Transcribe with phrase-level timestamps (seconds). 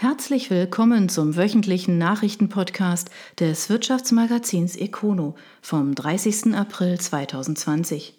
[0.00, 6.54] Herzlich willkommen zum wöchentlichen Nachrichtenpodcast des Wirtschaftsmagazins Econo vom 30.
[6.54, 8.14] April 2020.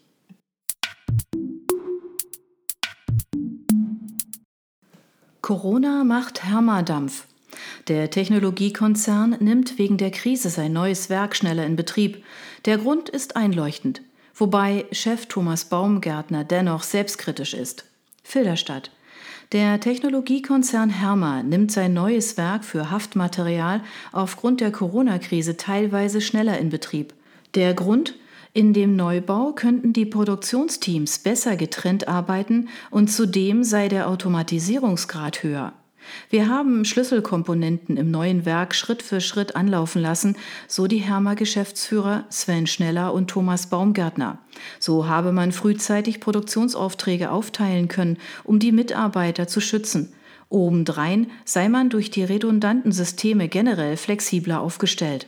[5.42, 7.26] Corona macht Hermadampf.
[7.88, 12.24] Der Technologiekonzern nimmt wegen der Krise sein neues Werk schneller in Betrieb.
[12.66, 14.04] Der Grund ist einleuchtend,
[14.36, 17.86] wobei Chef Thomas Baumgärtner dennoch selbstkritisch ist.
[18.24, 18.92] Filderstadt.
[19.52, 23.82] Der Technologiekonzern Herma nimmt sein neues Werk für Haftmaterial
[24.14, 27.14] aufgrund der Corona-Krise teilweise schneller in Betrieb.
[27.54, 28.16] Der Grund?
[28.54, 35.74] In dem Neubau könnten die Produktionsteams besser getrennt arbeiten und zudem sei der Automatisierungsgrad höher.
[36.30, 40.36] Wir haben Schlüsselkomponenten im neuen Werk Schritt für Schritt anlaufen lassen,
[40.68, 44.40] so die Hermer-Geschäftsführer Sven Schneller und Thomas Baumgärtner.
[44.80, 50.14] So habe man frühzeitig Produktionsaufträge aufteilen können, um die Mitarbeiter zu schützen.
[50.50, 55.28] Obendrein sei man durch die redundanten Systeme generell flexibler aufgestellt.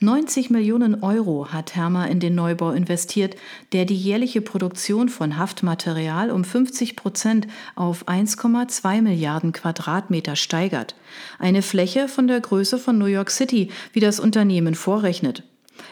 [0.00, 3.36] 90 Millionen Euro hat Herma in den Neubau investiert,
[3.72, 10.94] der die jährliche Produktion von Haftmaterial um 50 Prozent auf 1,2 Milliarden Quadratmeter steigert.
[11.38, 15.42] Eine Fläche von der Größe von New York City, wie das Unternehmen vorrechnet.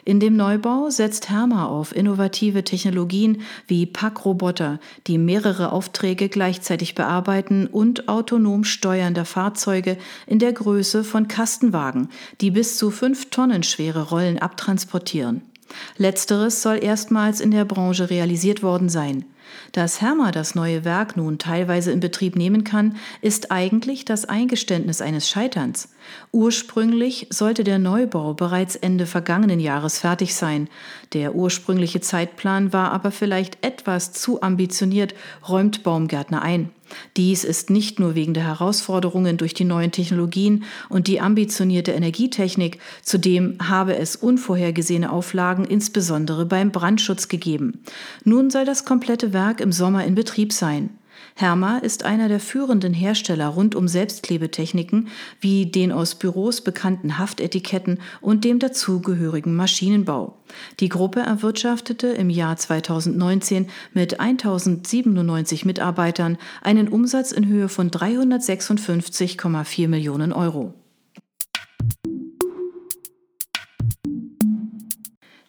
[0.04, 7.66] In dem Neubau setzt Herma auf innovative Technologien wie Packroboter, die mehrere Aufträge gleichzeitig bearbeiten
[7.66, 12.08] und autonom steuernde Fahrzeuge in der Größe von Kastenwagen,
[12.40, 15.42] die bis zu fünf Tonnen schwere Rollen abtransportieren.
[15.96, 19.24] Letzteres soll erstmals in der Branche realisiert worden sein.
[19.72, 25.00] Dass Hermer das neue Werk nun teilweise in Betrieb nehmen kann, ist eigentlich das Eingeständnis
[25.00, 25.88] eines Scheiterns.
[26.32, 30.68] Ursprünglich sollte der Neubau bereits Ende vergangenen Jahres fertig sein.
[31.12, 35.14] Der ursprüngliche Zeitplan war aber vielleicht etwas zu ambitioniert,
[35.48, 36.70] räumt Baumgärtner ein.
[37.16, 42.78] Dies ist nicht nur wegen der Herausforderungen durch die neuen Technologien und die ambitionierte Energietechnik,
[43.02, 47.82] zudem habe es unvorhergesehene Auflagen insbesondere beim Brandschutz gegeben.
[48.24, 50.90] Nun soll das komplette Werk im Sommer in Betrieb sein.
[51.38, 55.08] Herma ist einer der führenden Hersteller rund um Selbstklebetechniken
[55.38, 60.38] wie den aus Büros bekannten Haftetiketten und dem dazugehörigen Maschinenbau.
[60.80, 69.88] Die Gruppe erwirtschaftete im Jahr 2019 mit 1097 Mitarbeitern einen Umsatz in Höhe von 356,4
[69.88, 70.72] Millionen Euro.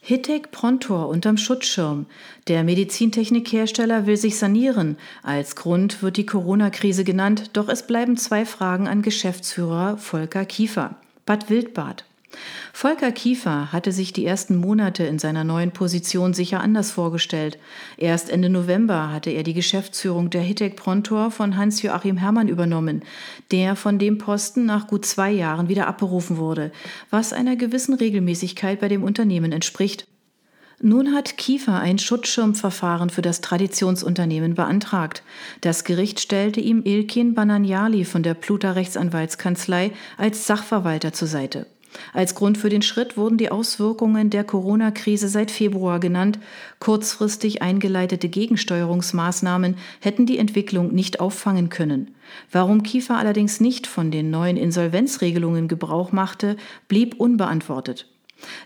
[0.07, 2.05] Hittech Prontor unterm Schutzschirm.
[2.47, 4.95] Der Medizintechnikhersteller will sich sanieren.
[5.21, 10.95] Als Grund wird die Corona-Krise genannt, doch es bleiben zwei Fragen an Geschäftsführer Volker Kiefer.
[11.25, 12.05] Bad Wildbad.
[12.73, 17.57] Volker Kiefer hatte sich die ersten Monate in seiner neuen Position sicher anders vorgestellt.
[17.97, 23.03] Erst Ende November hatte er die Geschäftsführung der Hittech Prontor von Hans-Joachim Herrmann übernommen,
[23.51, 26.71] der von dem Posten nach gut zwei Jahren wieder abberufen wurde,
[27.09, 30.07] was einer gewissen Regelmäßigkeit bei dem Unternehmen entspricht.
[30.79, 35.23] Nun hat Kiefer ein Schutzschirmverfahren für das Traditionsunternehmen beantragt.
[35.61, 41.65] Das Gericht stellte ihm Ilkin Bananjali von der Pluta Rechtsanwaltskanzlei als Sachverwalter zur Seite.
[42.13, 46.39] Als Grund für den Schritt wurden die Auswirkungen der Corona-Krise seit Februar genannt.
[46.79, 52.15] Kurzfristig eingeleitete Gegensteuerungsmaßnahmen hätten die Entwicklung nicht auffangen können.
[52.51, 58.07] Warum Kiefer allerdings nicht von den neuen Insolvenzregelungen Gebrauch machte, blieb unbeantwortet.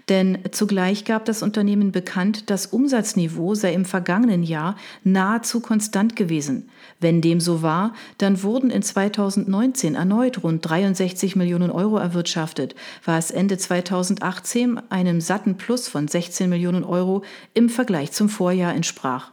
[0.10, 6.70] Denn zugleich gab das Unternehmen bekannt, das Umsatzniveau sei im vergangenen Jahr nahezu konstant gewesen.
[7.00, 13.32] Wenn dem so war, dann wurden in 2019 erneut rund 63 Millionen Euro erwirtschaftet, was
[13.32, 17.24] Ende 2018 einem satten Plus von 16 Millionen Euro
[17.54, 19.32] im Vergleich zum Vorjahr entsprach.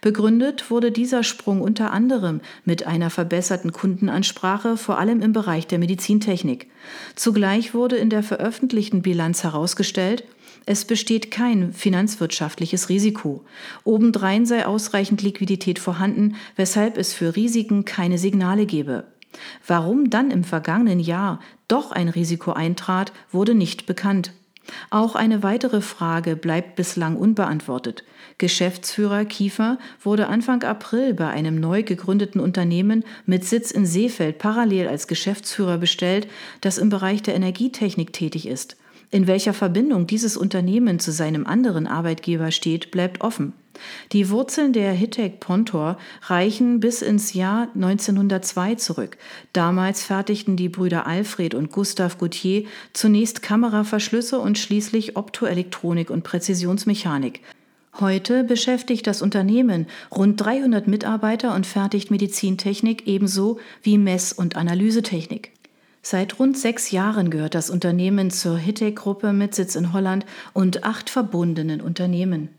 [0.00, 5.78] Begründet wurde dieser Sprung unter anderem mit einer verbesserten Kundenansprache, vor allem im Bereich der
[5.78, 6.70] Medizintechnik.
[7.14, 10.24] Zugleich wurde in der veröffentlichten Bilanz herausgestellt,
[10.70, 13.42] es besteht kein finanzwirtschaftliches Risiko.
[13.84, 19.04] Obendrein sei ausreichend Liquidität vorhanden, weshalb es für Risiken keine Signale gebe.
[19.66, 24.32] Warum dann im vergangenen Jahr doch ein Risiko eintrat, wurde nicht bekannt.
[24.90, 28.04] Auch eine weitere Frage bleibt bislang unbeantwortet.
[28.38, 34.88] Geschäftsführer Kiefer wurde Anfang April bei einem neu gegründeten Unternehmen mit Sitz in Seefeld parallel
[34.88, 36.28] als Geschäftsführer bestellt,
[36.60, 38.76] das im Bereich der Energietechnik tätig ist.
[39.10, 43.54] In welcher Verbindung dieses Unternehmen zu seinem anderen Arbeitgeber steht, bleibt offen.
[44.12, 49.16] Die Wurzeln der Hittech Pontor reichen bis ins Jahr 1902 zurück.
[49.52, 57.40] Damals fertigten die Brüder Alfred und Gustav Gauthier zunächst Kameraverschlüsse und schließlich Optoelektronik und Präzisionsmechanik.
[58.00, 65.52] Heute beschäftigt das Unternehmen rund 300 Mitarbeiter und fertigt Medizintechnik ebenso wie Mess- und Analysetechnik.
[66.02, 71.10] Seit rund sechs Jahren gehört das Unternehmen zur Hittech-Gruppe mit Sitz in Holland und acht
[71.10, 72.50] verbundenen Unternehmen.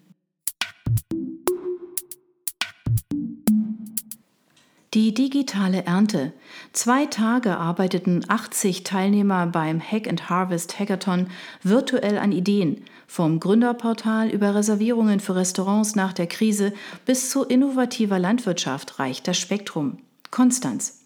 [4.96, 6.34] Die digitale Ernte.
[6.74, 11.28] Zwei Tage arbeiteten 80 Teilnehmer beim Hack and Harvest Hackathon
[11.62, 16.74] virtuell an Ideen, vom Gründerportal über Reservierungen für Restaurants nach der Krise
[17.06, 20.00] bis zu innovativer Landwirtschaft reicht das Spektrum.
[20.32, 20.99] Konstanz.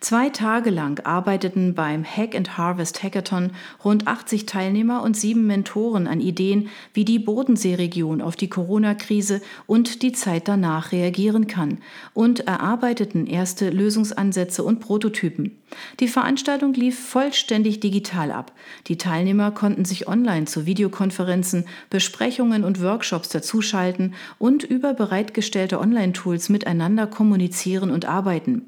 [0.00, 3.50] Zwei Tage lang arbeiteten beim Hack and Harvest Hackathon
[3.84, 10.02] rund 80 Teilnehmer und sieben Mentoren an Ideen, wie die Bodenseeregion auf die Corona-Krise und
[10.02, 11.78] die Zeit danach reagieren kann
[12.14, 15.58] und erarbeiteten erste Lösungsansätze und Prototypen.
[16.00, 18.52] Die Veranstaltung lief vollständig digital ab.
[18.86, 26.48] Die Teilnehmer konnten sich online zu Videokonferenzen, Besprechungen und Workshops dazuschalten und über bereitgestellte Online-Tools
[26.48, 28.62] miteinander kommunizieren und arbeiten.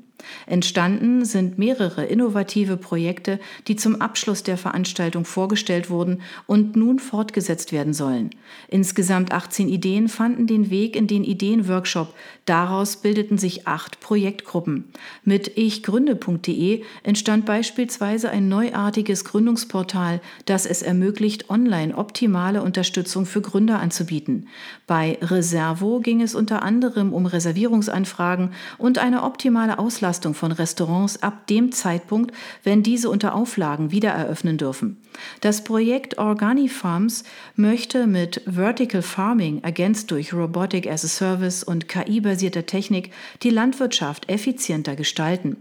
[0.47, 7.73] Entstanden sind mehrere innovative Projekte, die zum Abschluss der Veranstaltung vorgestellt wurden und nun fortgesetzt
[7.73, 8.31] werden sollen.
[8.69, 12.15] Insgesamt 18 Ideen fanden den Weg in den Ideenworkshop.
[12.45, 14.85] Daraus bildeten sich acht Projektgruppen.
[15.25, 23.81] Mit ichgründe.de entstand beispielsweise ein neuartiges Gründungsportal, das es ermöglicht, online optimale Unterstützung für Gründer
[23.81, 24.49] anzubieten.
[24.87, 31.23] Bei Reservo ging es unter anderem um Reservierungsanfragen und eine optimale Auslastung Auslastung von Restaurants
[31.23, 32.35] ab dem Zeitpunkt,
[32.65, 34.97] wenn diese unter Auflagen wieder eröffnen dürfen.
[35.41, 37.23] Das Projekt Organi Farms
[37.55, 43.12] möchte mit Vertical Farming, ergänzt durch Robotic as a Service und KI-basierter Technik,
[43.45, 45.57] die Landwirtschaft effizienter gestalten.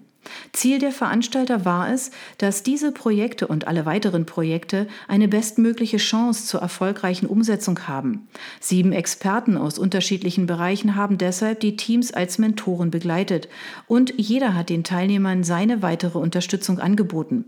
[0.51, 6.45] Ziel der Veranstalter war es, dass diese Projekte und alle weiteren Projekte eine bestmögliche Chance
[6.45, 8.27] zur erfolgreichen Umsetzung haben.
[8.59, 13.47] Sieben Experten aus unterschiedlichen Bereichen haben deshalb die Teams als Mentoren begleitet
[13.87, 17.45] und jeder hat den Teilnehmern seine weitere Unterstützung angeboten.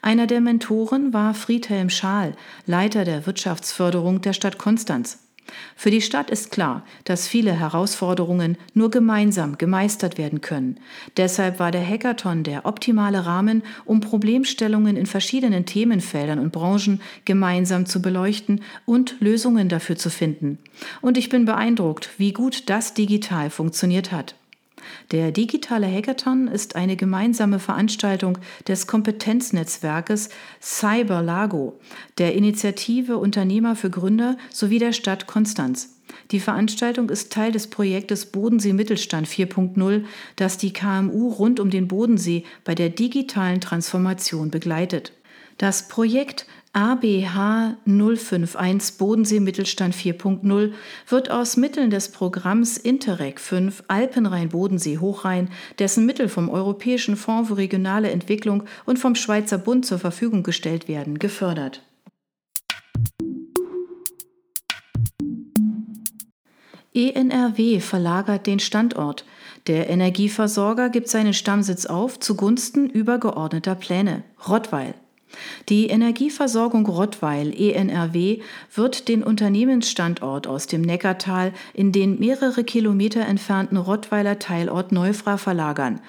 [0.00, 2.36] Einer der Mentoren war Friedhelm Schaal,
[2.66, 5.21] Leiter der Wirtschaftsförderung der Stadt Konstanz.
[5.76, 10.78] Für die Stadt ist klar, dass viele Herausforderungen nur gemeinsam gemeistert werden können.
[11.16, 17.86] Deshalb war der Hackathon der optimale Rahmen, um Problemstellungen in verschiedenen Themenfeldern und Branchen gemeinsam
[17.86, 20.58] zu beleuchten und Lösungen dafür zu finden.
[21.00, 24.34] Und ich bin beeindruckt, wie gut das digital funktioniert hat.
[25.10, 30.28] Der digitale Hackathon ist eine gemeinsame Veranstaltung des Kompetenznetzwerkes
[30.60, 31.78] Cyberlago,
[32.18, 35.96] der Initiative Unternehmer für Gründer sowie der Stadt Konstanz.
[36.30, 40.04] Die Veranstaltung ist Teil des Projektes Bodensee Mittelstand 4.0,
[40.36, 45.12] das die KMU rund um den Bodensee bei der digitalen Transformation begleitet.
[45.58, 50.72] Das Projekt ABH 051 Bodensee Mittelstand 4.0
[51.06, 57.58] wird aus Mitteln des Programms Interreg 5 Alpenrhein-Bodensee Hochrhein, dessen Mittel vom Europäischen Fonds für
[57.58, 61.82] regionale Entwicklung und vom Schweizer Bund zur Verfügung gestellt werden, gefördert.
[66.94, 69.26] ENRW verlagert den Standort.
[69.66, 74.24] Der Energieversorger gibt seinen Stammsitz auf zugunsten übergeordneter Pläne.
[74.48, 74.94] Rottweil.
[75.68, 78.40] Die Energieversorgung Rottweil ENRW
[78.74, 86.00] wird den Unternehmensstandort aus dem Neckartal in den mehrere Kilometer entfernten Rottweiler Teilort Neufra verlagern.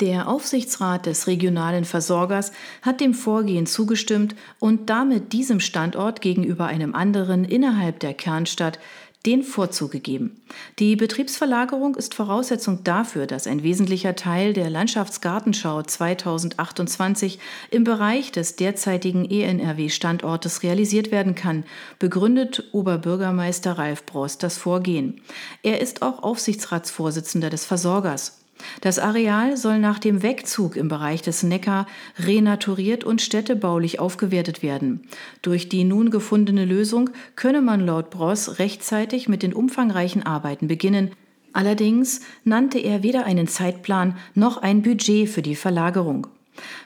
[0.00, 2.52] Der Aufsichtsrat des regionalen Versorgers
[2.82, 8.78] hat dem Vorgehen zugestimmt und damit diesem Standort gegenüber einem anderen innerhalb der Kernstadt
[9.26, 10.42] den Vorzug gegeben.
[10.78, 17.38] Die Betriebsverlagerung ist Voraussetzung dafür, dass ein wesentlicher Teil der Landschaftsgartenschau 2028
[17.70, 21.64] im Bereich des derzeitigen ENRW-Standortes realisiert werden kann,
[21.98, 25.20] begründet Oberbürgermeister Ralf Brost das Vorgehen.
[25.62, 28.38] Er ist auch Aufsichtsratsvorsitzender des Versorgers.
[28.80, 31.86] Das Areal soll nach dem Wegzug im Bereich des Neckar
[32.18, 35.02] renaturiert und städtebaulich aufgewertet werden.
[35.42, 41.10] Durch die nun gefundene Lösung könne man laut Bross rechtzeitig mit den umfangreichen Arbeiten beginnen.
[41.52, 46.26] Allerdings nannte er weder einen Zeitplan noch ein Budget für die Verlagerung.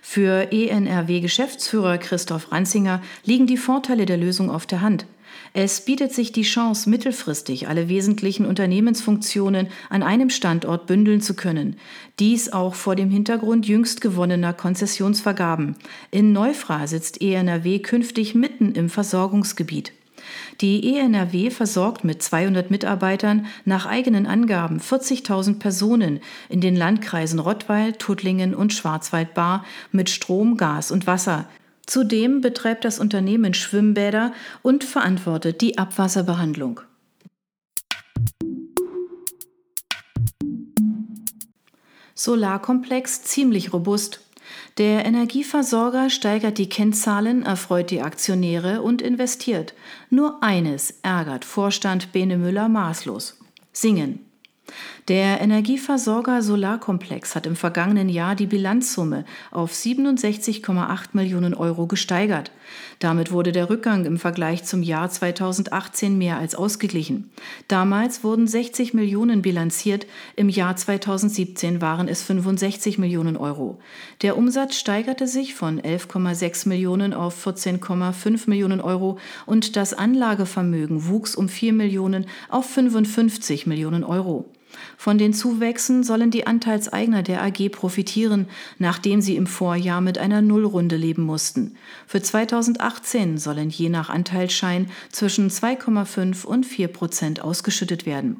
[0.01, 5.07] Für ENRW-Geschäftsführer Christoph Ranzinger liegen die Vorteile der Lösung auf der Hand.
[5.55, 11.77] Es bietet sich die Chance, mittelfristig alle wesentlichen Unternehmensfunktionen an einem Standort bündeln zu können.
[12.19, 15.77] Dies auch vor dem Hintergrund jüngst gewonnener Konzessionsvergaben.
[16.11, 19.93] In Neufra sitzt ENRW künftig mitten im Versorgungsgebiet.
[20.61, 27.93] Die ENRW versorgt mit 200 Mitarbeitern nach eigenen Angaben 40.000 Personen in den Landkreisen Rottweil,
[27.93, 31.47] Tuttlingen und Schwarzwald-Baar mit Strom, Gas und Wasser.
[31.87, 36.81] Zudem betreibt das Unternehmen Schwimmbäder und verantwortet die Abwasserbehandlung.
[42.15, 44.21] Solarkomplex ziemlich robust.
[44.79, 49.75] Der Energieversorger steigert die Kennzahlen, erfreut die Aktionäre und investiert.
[50.09, 53.39] Nur eines ärgert Vorstand Bene Müller maßlos.
[53.73, 54.25] Singen.
[55.09, 62.53] Der Energieversorger Solarkomplex hat im vergangenen Jahr die Bilanzsumme auf 67,8 Millionen Euro gesteigert.
[63.01, 67.33] Damit wurde der Rückgang im Vergleich zum Jahr 2018 mehr als ausgeglichen.
[67.67, 70.07] Damals wurden 60 Millionen bilanziert,
[70.37, 73.81] im Jahr 2017 waren es 65 Millionen Euro.
[74.23, 81.35] Der Umsatz steigerte sich von 11,6 Millionen auf 14,5 Millionen Euro und das Anlagevermögen wuchs
[81.35, 84.49] um 4 Millionen auf 55 Millionen Euro.
[84.97, 88.47] Von den Zuwächsen sollen die Anteilseigner der AG profitieren,
[88.79, 91.77] nachdem sie im Vorjahr mit einer Nullrunde leben mussten.
[92.07, 98.37] Für 2018 sollen je nach Anteilsschein zwischen 2,5 und 4 Prozent ausgeschüttet werden.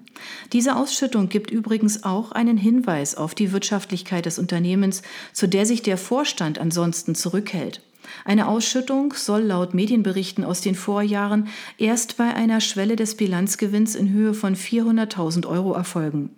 [0.53, 5.83] Diese Ausschüttung gibt übrigens auch einen Hinweis auf die Wirtschaftlichkeit des Unternehmens, zu der sich
[5.83, 7.81] der Vorstand ansonsten zurückhält.
[8.25, 14.11] Eine Ausschüttung soll laut Medienberichten aus den Vorjahren erst bei einer Schwelle des Bilanzgewinns in
[14.11, 16.31] Höhe von 400.000 Euro erfolgen.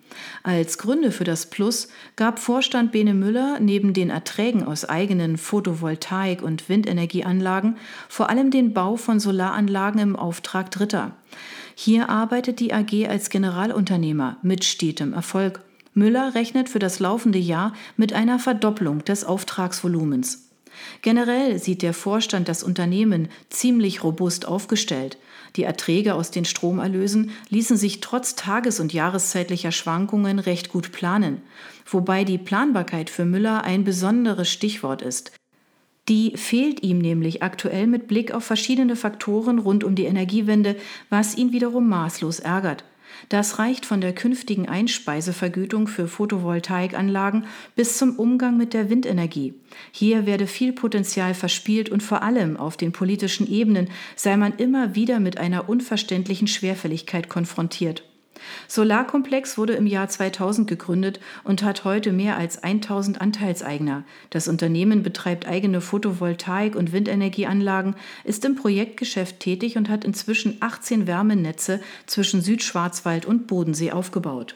[0.43, 6.43] Als Gründe für das Plus gab Vorstand Bene Müller neben den Erträgen aus eigenen Photovoltaik-
[6.43, 7.77] und Windenergieanlagen
[8.09, 11.13] vor allem den Bau von Solaranlagen im Auftrag Dritter.
[11.75, 15.61] Hier arbeitet die AG als Generalunternehmer mit stetem Erfolg.
[15.93, 20.54] Müller rechnet für das laufende Jahr mit einer Verdopplung des Auftragsvolumens.
[21.03, 25.19] Generell sieht der Vorstand das Unternehmen ziemlich robust aufgestellt.
[25.57, 31.43] Die Erträge aus den Stromerlösen ließen sich trotz tages- und jahreszeitlicher Schwankungen recht gut planen,
[31.87, 35.33] wobei die Planbarkeit für Müller ein besonderes Stichwort ist.
[36.09, 40.77] Die fehlt ihm nämlich aktuell mit Blick auf verschiedene Faktoren rund um die Energiewende,
[41.09, 42.85] was ihn wiederum maßlos ärgert.
[43.29, 49.55] Das reicht von der künftigen Einspeisevergütung für Photovoltaikanlagen bis zum Umgang mit der Windenergie.
[49.93, 54.95] Hier werde viel Potenzial verspielt und vor allem auf den politischen Ebenen sei man immer
[54.95, 58.05] wieder mit einer unverständlichen Schwerfälligkeit konfrontiert.
[58.69, 64.05] Solarkomplex wurde im Jahr 2000 gegründet und hat heute mehr als 1000 Anteilseigner.
[64.31, 71.07] Das Unternehmen betreibt eigene Photovoltaik- und Windenergieanlagen, ist im Projektgeschäft tätig und hat inzwischen 18
[71.07, 74.55] Wärmenetze zwischen Südschwarzwald und Bodensee aufgebaut.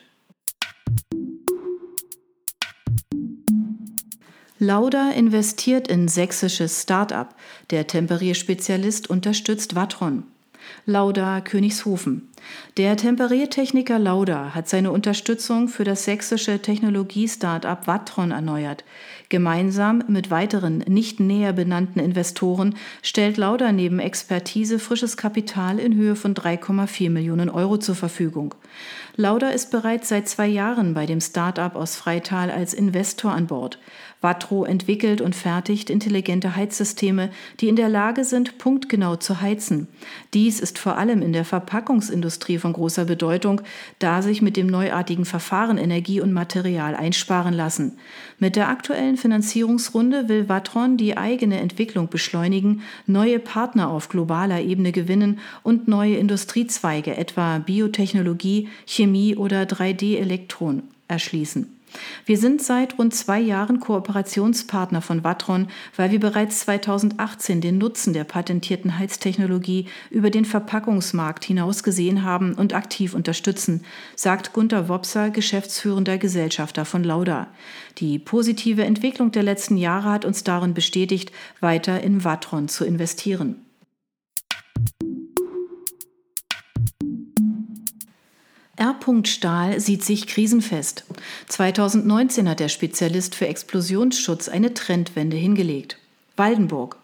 [4.61, 7.37] Lauda investiert in sächsisches Start-up.
[7.71, 10.25] Der Temperierspezialist unterstützt Watron.
[10.85, 12.29] Lauda Königshofen.
[12.77, 18.85] Der Temperiertechniker Lauda hat seine Unterstützung für das sächsische Technologie-Startup Wattron erneuert.
[19.29, 26.17] Gemeinsam mit weiteren nicht näher benannten Investoren stellt Lauda neben Expertise frisches Kapital in Höhe
[26.17, 28.55] von 3,4 Millionen Euro zur Verfügung.
[29.17, 33.81] Lauda ist bereits seit zwei Jahren bei dem Startup aus Freital als Investor an Bord.
[34.21, 39.89] Wattro entwickelt und fertigt intelligente Heizsysteme, die in der Lage sind, punktgenau zu heizen.
[40.35, 43.61] Dies ist vor allem in der Verpackungsindustrie von großer Bedeutung,
[43.99, 47.99] da sich mit dem neuartigen Verfahren Energie und Material einsparen lassen.
[48.39, 54.93] Mit der aktuellen Finanzierungsrunde will Watron die eigene Entwicklung beschleunigen, neue Partner auf globaler Ebene
[54.93, 61.78] gewinnen und neue Industriezweige, etwa Biotechnologie, Chemie oder 3D-Elektron, erschließen.
[62.27, 68.13] Wir sind seit rund zwei Jahren Kooperationspartner von Watron, weil wir bereits 2018 den Nutzen
[68.13, 73.85] der patentierten Heiztechnologie über den Verpackungsmarkt hinaus gesehen haben und aktiv unterstützen,
[74.17, 77.49] sagt Gunter Wopser, geschäftsführender Gesellschafter von Lauda.
[77.99, 83.65] Die positive Entwicklung der letzten Jahre hat uns darin bestätigt, weiter in Watron zu investieren.
[88.79, 88.97] R.
[89.25, 91.05] Stahl sieht sich krisenfest.
[91.49, 95.99] 2019 hat der Spezialist für Explosionsschutz eine Trendwende hingelegt.
[96.37, 96.97] Waldenburg.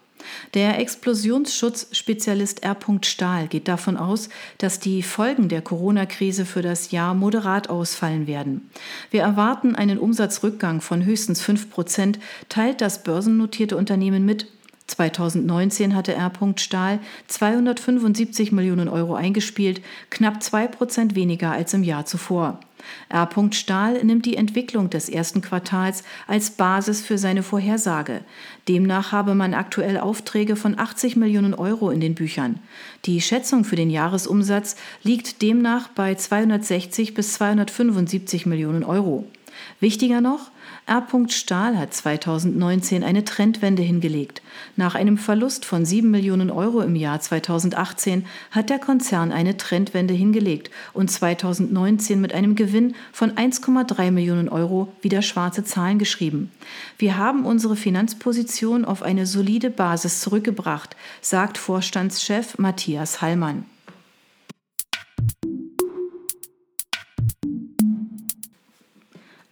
[0.53, 2.77] Der Explosionsschutzspezialist R.
[3.03, 8.69] Stahl geht davon aus, dass die Folgen der Corona-Krise für das Jahr moderat ausfallen werden.
[9.11, 14.47] Wir erwarten einen Umsatzrückgang von höchstens 5 Prozent, teilt das börsennotierte Unternehmen mit.
[14.87, 16.31] 2019 hatte R.
[16.57, 22.59] Stahl 275 Millionen Euro eingespielt, knapp zwei Prozent weniger als im Jahr zuvor.
[23.09, 23.27] R.
[23.51, 28.21] Stahl nimmt die Entwicklung des ersten Quartals als Basis für seine Vorhersage.
[28.67, 32.59] Demnach habe man aktuell Aufträge von 80 Millionen Euro in den Büchern.
[33.05, 39.25] Die Schätzung für den Jahresumsatz liegt demnach bei 260 bis 275 Millionen Euro.
[39.79, 40.51] Wichtiger noch,
[40.87, 41.03] R.
[41.29, 44.41] Stahl hat 2019 eine Trendwende hingelegt.
[44.75, 50.13] Nach einem Verlust von 7 Millionen Euro im Jahr 2018 hat der Konzern eine Trendwende
[50.13, 56.51] hingelegt und 2019 mit einem Gewinn von 1,3 Millionen Euro wieder schwarze Zahlen geschrieben.
[56.97, 63.65] Wir haben unsere Finanzposition auf eine solide Basis zurückgebracht, sagt Vorstandschef Matthias Hallmann.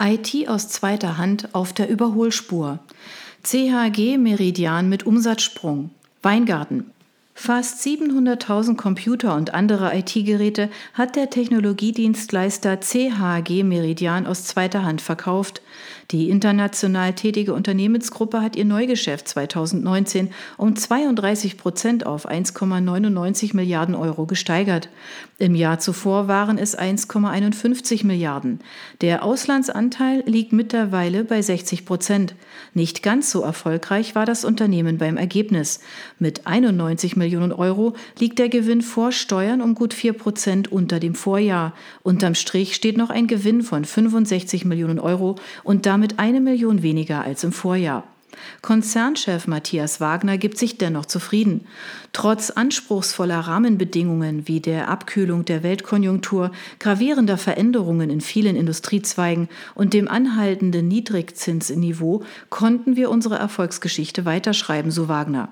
[0.06, 2.80] IT aus zweiter Hand auf der Überholspur.
[3.44, 5.92] CHG Meridian mit Umsatzsprung.
[6.22, 6.92] Weingarten.
[7.46, 15.62] Fast 700.000 Computer und andere IT-Geräte hat der Technologiedienstleister CHG Meridian aus zweiter Hand verkauft.
[16.12, 24.26] Die international tätige Unternehmensgruppe hat ihr Neugeschäft 2019 um 32 Prozent auf 1,99 Milliarden Euro
[24.26, 24.88] gesteigert.
[25.38, 28.60] Im Jahr zuvor waren es 1,51 Milliarden.
[29.02, 32.36] Der Auslandsanteil liegt mittlerweile bei 60 Prozent.
[32.74, 35.82] Nicht ganz so erfolgreich war das Unternehmen beim Ergebnis.
[36.20, 41.16] Mit 91 Millionen Euro liegt der Gewinn vor Steuern um gut 4 Prozent unter dem
[41.16, 41.74] Vorjahr.
[42.04, 47.24] Unterm Strich steht noch ein Gewinn von 65 Millionen Euro und damit eine Million weniger
[47.24, 48.04] als im Vorjahr.
[48.62, 51.68] Konzernchef Matthias Wagner gibt sich dennoch zufrieden.
[52.16, 60.08] Trotz anspruchsvoller Rahmenbedingungen wie der Abkühlung der Weltkonjunktur, gravierender Veränderungen in vielen Industriezweigen und dem
[60.08, 65.50] anhaltenden Niedrigzinsniveau konnten wir unsere Erfolgsgeschichte weiterschreiben, so Wagner.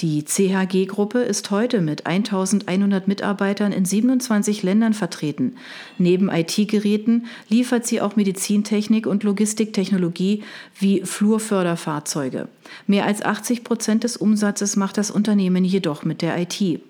[0.00, 5.54] Die CHG-Gruppe ist heute mit 1100 Mitarbeitern in 27 Ländern vertreten.
[5.96, 10.42] Neben IT-Geräten liefert sie auch Medizintechnik und Logistiktechnologie
[10.76, 12.48] wie Flurförderfahrzeuge.
[12.86, 16.80] Mehr als 80 Prozent des Umsatzes macht das Unternehmen jedoch mit der IT.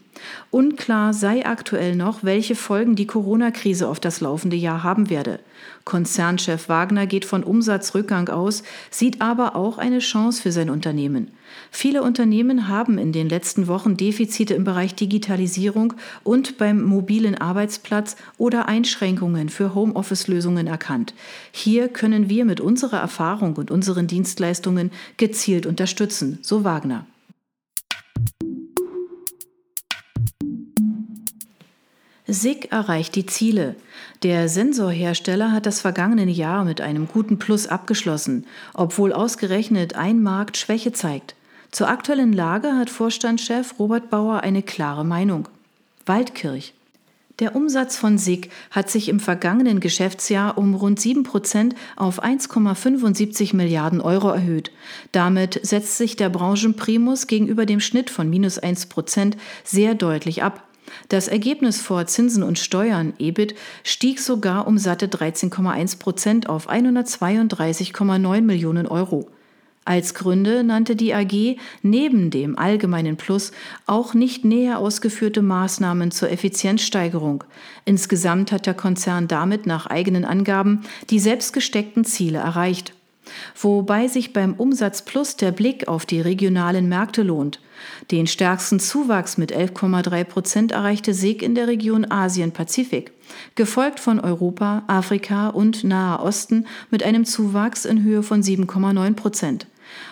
[0.51, 5.41] Unklar sei aktuell noch, welche Folgen die Corona-Krise auf das laufende Jahr haben werde.
[5.85, 11.31] Konzernchef Wagner geht von Umsatzrückgang aus, sieht aber auch eine Chance für sein Unternehmen.
[11.71, 18.17] Viele Unternehmen haben in den letzten Wochen Defizite im Bereich Digitalisierung und beim mobilen Arbeitsplatz
[18.39, 21.15] oder Einschränkungen für Homeoffice-Lösungen erkannt.
[21.53, 27.07] Hier können wir mit unserer Erfahrung und unseren Dienstleistungen gezielt unterstützen, so Wagner.
[32.33, 33.77] SIG erreicht die Ziele.
[34.23, 40.57] Der Sensorhersteller hat das vergangene Jahr mit einem guten Plus abgeschlossen, obwohl ausgerechnet ein Markt
[40.57, 41.35] Schwäche zeigt.
[41.71, 45.49] Zur aktuellen Lage hat Vorstandschef Robert Bauer eine klare Meinung.
[46.07, 46.75] Waldkirch.
[47.39, 53.57] Der Umsatz von SIG hat sich im vergangenen Geschäftsjahr um rund 7 Prozent auf 1,75
[53.57, 54.71] Milliarden Euro erhöht.
[55.13, 60.70] Damit setzt sich der Branchenprimus gegenüber dem Schnitt von minus 1 Prozent sehr deutlich ab.
[61.09, 68.41] Das Ergebnis vor Zinsen und Steuern, EBIT, stieg sogar um satte 13,1 Prozent auf 132,9
[68.41, 69.29] Millionen Euro.
[69.85, 73.51] Als Gründe nannte die AG neben dem allgemeinen Plus
[73.87, 77.45] auch nicht näher ausgeführte Maßnahmen zur Effizienzsteigerung.
[77.87, 82.93] Insgesamt hat der Konzern damit nach eigenen Angaben die selbst gesteckten Ziele erreicht
[83.61, 87.61] wobei sich beim Umsatz plus der Blick auf die regionalen Märkte lohnt.
[88.11, 93.13] Den stärksten Zuwachs mit 11,3 Prozent erreichte SEG in der Region Asien-Pazifik,
[93.55, 99.67] gefolgt von Europa, Afrika und Nahe Osten mit einem Zuwachs in Höhe von 7,9 Prozent.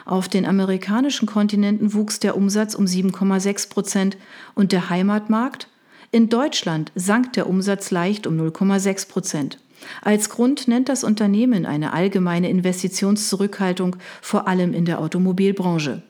[0.04, 4.16] Auf den amerikanischen Kontinenten wuchs der Umsatz um 7,6 Prozent
[4.54, 5.68] und der Heimatmarkt?
[6.10, 9.58] In Deutschland sank der Umsatz leicht um 0,6 Prozent.
[10.02, 16.02] Als Grund nennt das Unternehmen eine allgemeine Investitionszurückhaltung, vor allem in der Automobilbranche.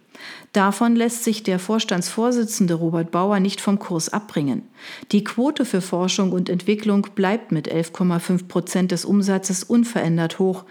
[0.52, 4.62] Davon lässt sich der Vorstandsvorsitzende Robert Bauer nicht vom Kurs abbringen.
[5.12, 10.64] Die Quote für Forschung und Entwicklung bleibt mit 11,5 Prozent des Umsatzes unverändert hoch.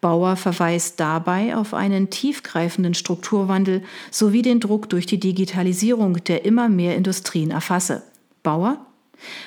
[0.00, 6.68] Bauer verweist dabei auf einen tiefgreifenden Strukturwandel sowie den Druck durch die Digitalisierung, der immer
[6.68, 8.02] mehr Industrien erfasse.
[8.42, 8.86] Bauer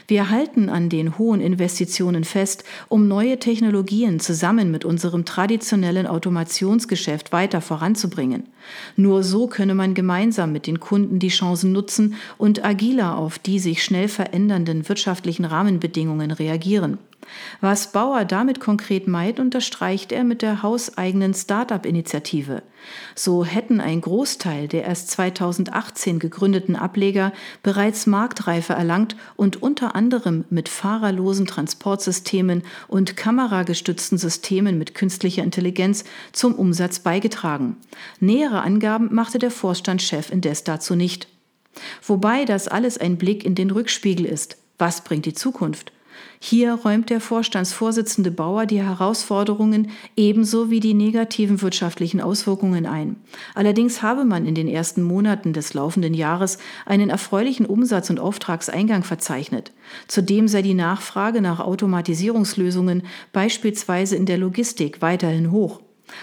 [0.07, 7.31] wir halten an den hohen Investitionen fest, um neue Technologien zusammen mit unserem traditionellen Automationsgeschäft
[7.31, 8.43] weiter voranzubringen.
[8.95, 13.59] Nur so könne man gemeinsam mit den Kunden die Chancen nutzen und agiler auf die
[13.59, 16.97] sich schnell verändernden wirtschaftlichen Rahmenbedingungen reagieren.
[17.61, 22.63] Was Bauer damit konkret meint, unterstreicht er mit der hauseigenen Start-up-Initiative.
[23.15, 30.45] So hätten ein Großteil der erst 2018 gegründeten Ableger bereits Marktreife erlangt und unter anderem
[30.49, 37.77] mit fahrerlosen Transportsystemen und kameragestützten Systemen mit künstlicher Intelligenz zum Umsatz beigetragen.
[38.19, 41.27] Nähere Angaben machte der Vorstandschef indes dazu nicht.
[42.05, 44.57] Wobei das alles ein Blick in den Rückspiegel ist.
[44.77, 45.91] Was bringt die Zukunft?
[46.39, 53.15] Hier räumt der Vorstandsvorsitzende Bauer die Herausforderungen ebenso wie die negativen wirtschaftlichen Auswirkungen ein.
[53.55, 59.03] Allerdings habe man in den ersten Monaten des laufenden Jahres einen erfreulichen Umsatz- und Auftragseingang
[59.03, 59.71] verzeichnet.
[60.07, 65.81] Zudem sei die Nachfrage nach Automatisierungslösungen beispielsweise in der Logistik weiterhin hoch.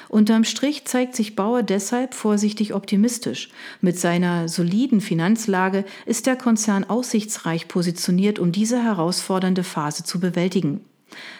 [0.09, 3.51] Unterm Strich zeigt sich Bauer deshalb vorsichtig optimistisch.
[3.81, 10.81] Mit seiner soliden Finanzlage ist der Konzern aussichtsreich positioniert, um diese herausfordernde Phase zu bewältigen.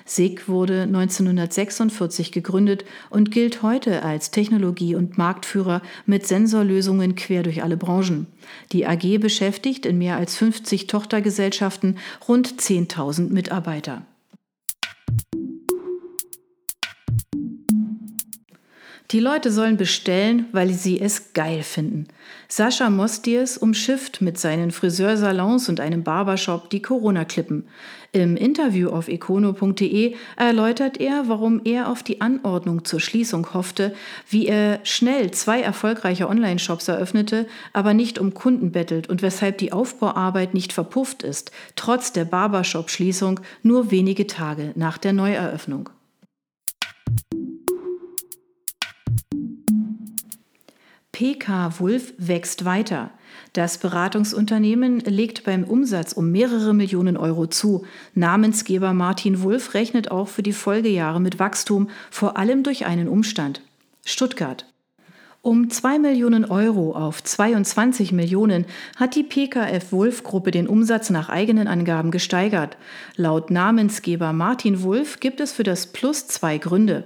[0.05, 7.63] SIG wurde 1946 gegründet und gilt heute als Technologie- und Marktführer mit Sensorlösungen quer durch
[7.63, 8.27] alle Branchen.
[8.73, 14.03] Die AG beschäftigt in mehr als 50 Tochtergesellschaften rund 10.000 Mitarbeiter.
[19.11, 22.09] Die Leute sollen bestellen, weil sie es geil finden.
[22.49, 27.69] Sascha Mostiers umschifft mit seinen Friseursalons und einem Barbershop die Corona-Klippen.
[28.13, 33.95] Im Interview auf econo.de erläutert er, warum er auf die Anordnung zur Schließung hoffte,
[34.31, 39.73] wie er schnell zwei erfolgreiche Online-Shops eröffnete, aber nicht um Kunden bettelt und weshalb die
[39.73, 45.91] Aufbauarbeit nicht verpufft ist, trotz der Barbershop-Schließung nur wenige Tage nach der Neueröffnung.
[51.15, 53.11] PK Wulf wächst weiter.
[53.53, 57.87] Das Beratungsunternehmen legt beim Umsatz um mehrere Millionen Euro zu.
[58.15, 63.63] Namensgeber Martin Wulf rechnet auch für die Folgejahre mit Wachstum, vor allem durch einen Umstand.
[64.05, 64.67] Stuttgart.
[65.41, 71.29] Um 2 Millionen Euro auf 22 Millionen hat die PKF Wulf Gruppe den Umsatz nach
[71.29, 72.77] eigenen Angaben gesteigert.
[73.15, 77.05] Laut Namensgeber Martin Wulf gibt es für das Plus zwei Gründe.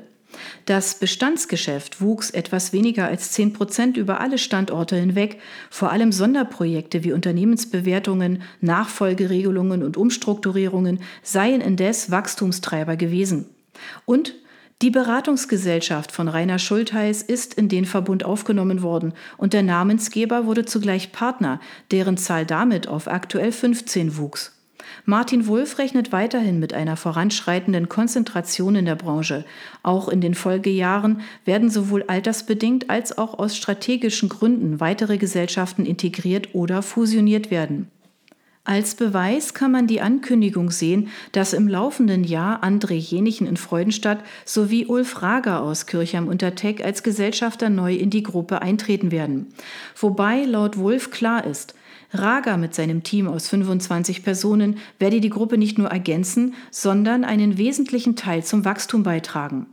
[0.67, 5.41] Das Bestandsgeschäft wuchs etwas weniger als 10 Prozent über alle Standorte hinweg.
[5.71, 13.47] Vor allem Sonderprojekte wie Unternehmensbewertungen, Nachfolgeregelungen und Umstrukturierungen seien indes Wachstumstreiber gewesen.
[14.05, 14.35] Und
[14.81, 20.67] die Beratungsgesellschaft von Rainer Schultheiß ist in den Verbund aufgenommen worden und der Namensgeber wurde
[20.67, 21.61] zugleich Partner,
[21.91, 24.58] deren Zahl damit auf aktuell 15 wuchs.
[25.05, 29.45] Martin Wulff rechnet weiterhin mit einer voranschreitenden Konzentration in der Branche.
[29.83, 36.55] Auch in den Folgejahren werden sowohl altersbedingt als auch aus strategischen Gründen weitere Gesellschaften integriert
[36.55, 37.91] oder fusioniert werden.
[38.69, 44.23] Als Beweis kann man die Ankündigung sehen, dass im laufenden Jahr André Jenichen in Freudenstadt
[44.45, 49.47] sowie Ulf Rager aus Kirchheim unter Teck als Gesellschafter neu in die Gruppe eintreten werden.
[49.99, 51.73] Wobei laut Wulf klar ist,
[52.13, 57.59] Raga mit seinem Team aus 25 Personen werde die Gruppe nicht nur ergänzen, sondern einen
[57.59, 59.67] wesentlichen Teil zum Wachstum beitragen.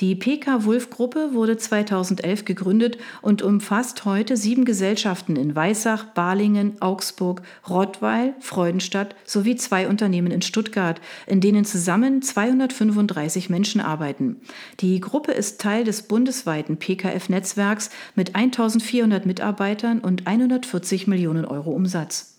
[0.00, 6.80] Die PK Wulf Gruppe wurde 2011 gegründet und umfasst heute sieben Gesellschaften in Weissach, Balingen,
[6.80, 14.40] Augsburg, Rottweil, Freudenstadt sowie zwei Unternehmen in Stuttgart, in denen zusammen 235 Menschen arbeiten.
[14.80, 22.33] Die Gruppe ist Teil des bundesweiten PKF-Netzwerks mit 1400 Mitarbeitern und 140 Millionen Euro Umsatz.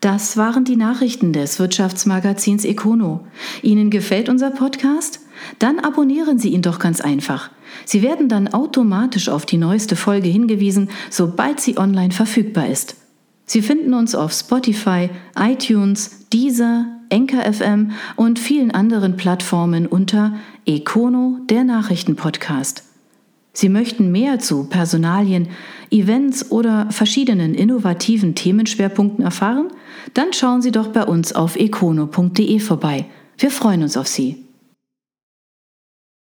[0.00, 3.26] Das waren die Nachrichten des Wirtschaftsmagazins Econo.
[3.62, 5.20] Ihnen gefällt unser Podcast?
[5.58, 7.50] Dann abonnieren Sie ihn doch ganz einfach.
[7.84, 12.96] Sie werden dann automatisch auf die neueste Folge hingewiesen, sobald sie online verfügbar ist.
[13.46, 20.34] Sie finden uns auf Spotify, iTunes, Deezer, Enker FM und vielen anderen Plattformen unter
[20.66, 22.82] Econo, der Nachrichtenpodcast.
[23.52, 25.48] Sie möchten mehr zu Personalien,
[25.90, 29.68] Events oder verschiedenen innovativen Themenschwerpunkten erfahren?
[30.14, 33.06] Dann schauen Sie doch bei uns auf econo.de vorbei.
[33.38, 34.45] Wir freuen uns auf Sie.